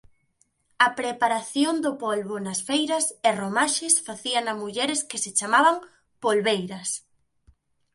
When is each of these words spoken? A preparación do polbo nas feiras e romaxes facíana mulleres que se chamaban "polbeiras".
A 0.85 0.87
preparación 0.99 1.75
do 1.85 1.91
polbo 2.03 2.35
nas 2.45 2.59
feiras 2.67 3.05
e 3.27 3.29
romaxes 3.41 3.95
facíana 4.07 4.53
mulleres 4.63 4.99
que 5.09 5.21
se 5.23 5.31
chamaban 5.39 5.75
"polbeiras". 6.23 6.89